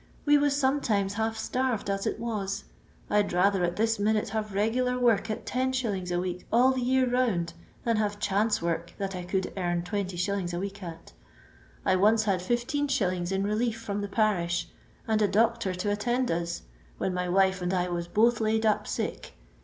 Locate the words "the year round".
6.71-7.53